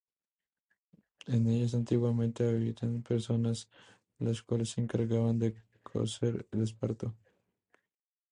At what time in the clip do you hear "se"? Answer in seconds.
4.71-4.81